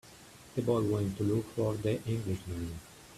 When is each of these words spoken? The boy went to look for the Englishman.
The 0.55 0.63
boy 0.63 0.81
went 0.81 1.15
to 1.17 1.23
look 1.23 1.45
for 1.55 1.75
the 1.75 2.01
Englishman. 2.09 2.79